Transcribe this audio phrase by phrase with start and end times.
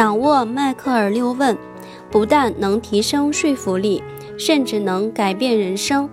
[0.00, 1.54] 掌握迈克尔六问，
[2.10, 4.02] 不但能提升说服力，
[4.38, 6.08] 甚至能改变人生。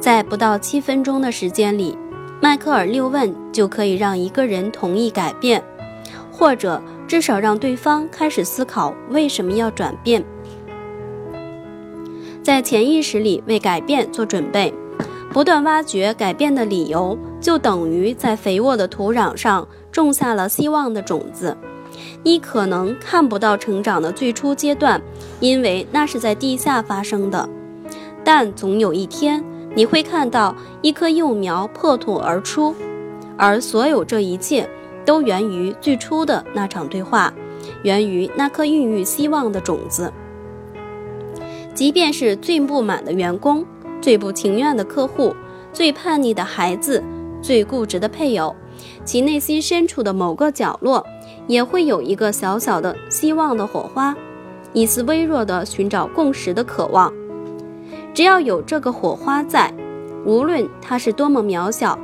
[0.00, 1.98] 在不到七分钟的时间里，
[2.40, 5.62] 迈克尔六问就可以让一个人同意改变，
[6.32, 10.24] 或者至少让对方开始思考为什么要转变。
[12.42, 14.72] 在潜意识里为改变做准备，
[15.30, 21.54] 不断挖掘改变的理由，就等于在肥沃的土壤上种下了希望的种子。
[22.22, 25.00] 你可能看不到成长的最初阶段，
[25.40, 27.48] 因为那是在地下发生的。
[28.24, 32.74] 但总有一天，你会看到一棵幼苗破土而出，
[33.36, 34.68] 而所有这一切
[35.04, 37.32] 都源于最初的那场对话，
[37.82, 40.12] 源于那颗孕育希望的种子。
[41.74, 43.64] 即便是最不满的员工、
[44.00, 45.36] 最不情愿的客户、
[45.72, 47.02] 最叛逆的孩子、
[47.42, 48.56] 最固执的配偶，
[49.04, 51.06] 其内心深处的某个角落。
[51.48, 54.16] 也会有一个小小的希望的火花，
[54.72, 57.12] 一丝微弱的寻找共识的渴望。
[58.12, 59.72] 只要有这个火花在，
[60.24, 61.96] 无论它是多么渺小，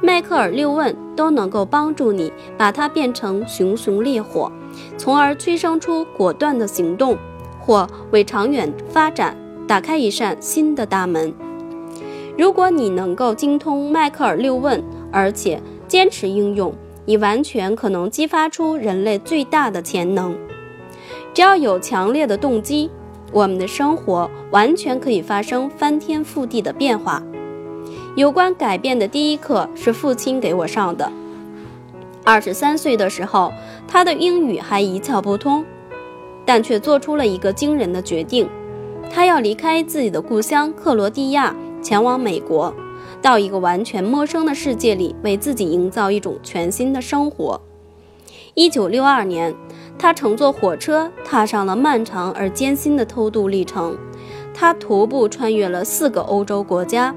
[0.00, 4.52] 迈克尔六问都能够帮助你把它变成熊熊烈火，
[4.96, 7.18] 从而催生出果断的行动，
[7.58, 11.34] 或为长远发展打开一扇新的大门。
[12.38, 15.60] 如果你能够精通迈克尔六问，而且
[15.94, 16.74] 坚持应用。
[17.04, 20.36] 你完全可能激发出人类最大的潜能。
[21.32, 22.90] 只要有强烈的动机，
[23.30, 27.22] 我们的生活完全可以发生翻天覆地的变化。
[28.16, 31.12] 有关改变的第一课是父亲给我上的。
[32.24, 33.52] 二十三岁的时候，
[33.86, 35.64] 他的英语还一窍不通，
[36.44, 38.48] 但却做出了一个惊人的决定：
[39.12, 42.74] 他要离开自己的故乡克罗地亚，前往美国。
[43.24, 47.58] 到一个完全陌生的世界里，为自己营造一种全新的生活。
[48.52, 49.54] 一九六二年，
[49.98, 53.96] 他乘坐火车踏上了漫长而艰辛的偷渡历程。
[54.52, 57.14] 他徒步穿越了四个欧洲国家，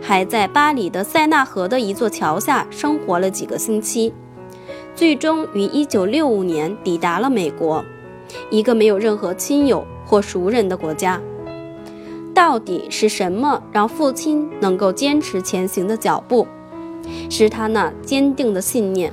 [0.00, 4.14] 还在巴黎的塞纳河的一座桥下生活了几个星期，
[4.94, 7.84] 最终于一九六五年抵达了美国，
[8.50, 11.20] 一个没有任何亲友或熟人的国家。
[12.40, 16.46] 到底是什么让父亲能够坚持前行的脚步？
[17.28, 19.12] 是他那坚定的信念，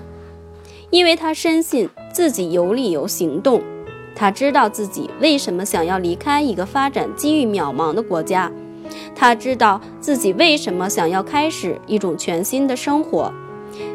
[0.91, 3.61] 因为他深信自己有理由行动。
[4.15, 8.49] 他知道自己为什么想要离开一个发展机遇渺茫的国家，
[9.13, 13.29] 他知道自己为什么想要开始一种全新的生活。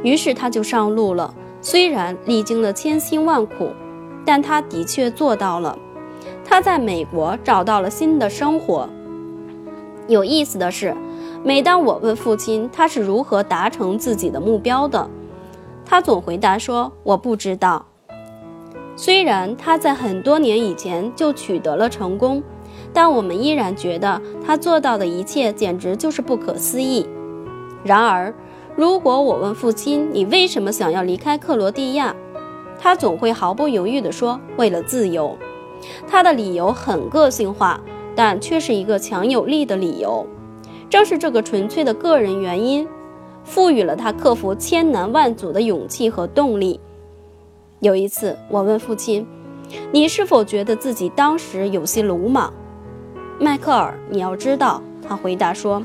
[0.02, 1.32] 于是他就上路了。
[1.62, 3.70] 虽然历经了千辛万苦，
[4.26, 5.78] 但他的确做到了。
[6.44, 8.86] 他在美国找到了新的生活。
[10.12, 10.94] 有意思的是，
[11.42, 15.08] 每当我问父亲他是如何达成自己的目标的，
[15.84, 17.84] 他总回答说：“我不知道。”
[18.94, 22.42] 虽然他在很多年以前就取得了成功，
[22.92, 27.08] 但我们依然觉得他做到的一切简直就是不可思议。
[27.82, 28.32] 然而，
[28.76, 32.14] 如果我问父亲：“你为什么想要离开克罗地亚？”
[32.78, 35.36] 他总会毫不犹豫地说：“为了自由。”
[36.06, 37.80] 他的理由很个性化。
[38.14, 40.26] 但却是一个强有力的理由，
[40.90, 42.86] 正是这个纯粹的个人原因，
[43.44, 46.78] 赋予了他克服千难万阻的勇气和动力。
[47.80, 49.26] 有一次，我问父亲
[49.90, 52.52] ：“你是否觉得自己当时有些鲁莽？”
[53.40, 55.82] 迈克尔，你要知道，他回答说：“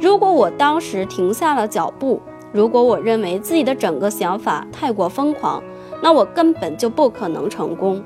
[0.00, 2.20] 如果我当时停下了脚步，
[2.52, 5.62] 如果我认为自己的整个想法太过疯狂，
[6.02, 8.02] 那我根本就不可能成功。”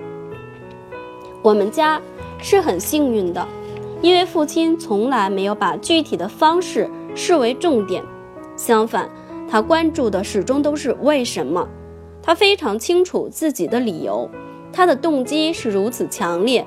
[1.42, 2.00] 我们家。
[2.38, 3.46] 是很幸运的，
[4.02, 8.02] 因为父亲从来没有把具体的方式视为重点，
[8.56, 9.08] 相反，
[9.48, 11.68] 他关注的始终都是为什么。
[12.22, 14.28] 他非常清楚自己的理由，
[14.72, 16.66] 他的动机是如此强烈。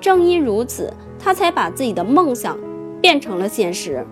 [0.00, 2.58] 正因如此，他才把自己的梦想
[3.00, 4.06] 变成了现实。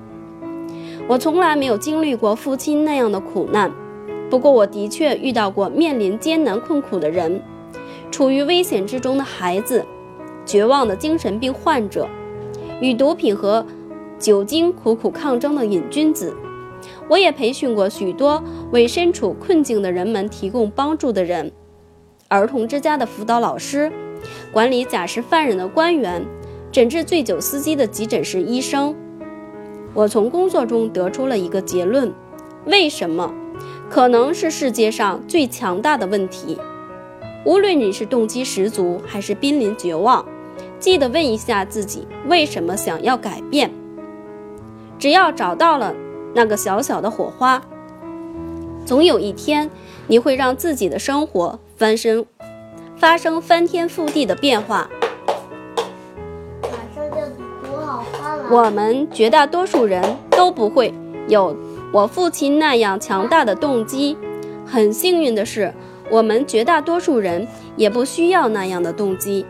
[1.06, 3.71] 我从来没有经历过父亲那样的苦难，
[4.31, 7.43] 不过我的确遇到过面临艰难困苦的人，
[8.11, 9.85] 处于危险之中的孩子。
[10.46, 12.08] 绝望的精神病患者，
[12.81, 13.64] 与毒品和
[14.19, 16.35] 酒精苦苦抗争的瘾君子，
[17.08, 21.50] 我也培训过许多为身处困境的人们提供帮助的人，
[22.29, 23.93] 儿童之家的辅导老师，
[24.52, 26.25] 管理假释犯人的官员，
[26.70, 28.94] 诊治醉酒司机的急诊室医生。
[29.93, 32.12] 我从工作中得出了一个结论：
[32.67, 33.32] 为什么？
[33.88, 36.58] 可能是世界上最强大的问题。
[37.44, 40.25] 无论你是动机十足还是濒临绝望。
[40.85, 43.71] 记得问一下自己，为什么想要改变？
[44.99, 45.95] 只要找到了
[46.35, 47.63] 那个小小的火花，
[48.85, 49.71] 总有一天
[50.09, 52.27] 你会让自己的生活翻身
[52.99, 54.91] 发生翻天覆地的变化。
[58.51, 60.93] 我们绝大多数人都不会
[61.29, 61.57] 有
[61.95, 64.19] 我父亲那样强大的动机。
[64.67, 65.73] 很幸运的是，
[66.11, 69.47] 我们绝大多数人也不需要那样的动机。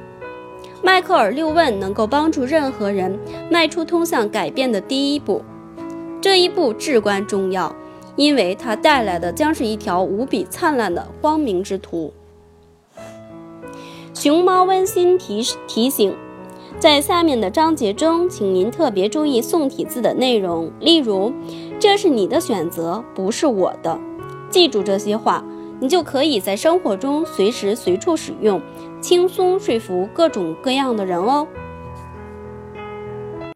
[0.84, 3.18] 迈克尔·六问能够帮助任何人
[3.50, 5.42] 迈出通向改变的第一步，
[6.20, 7.74] 这一步至关重要，
[8.16, 12.12] 因为它带来的将是一条无比灿烂的光明之途。
[14.12, 16.14] 熊猫温馨提提醒：
[16.78, 21.32] 在下面的章节中，请您特别注意宋体字的内容，例如
[21.80, 23.98] “这是你的选择，不是我的”。
[24.50, 25.42] 记住这些话，
[25.80, 28.60] 你就可以在生活中随时随处使用。
[29.04, 31.46] 轻松说服各种各样的人哦。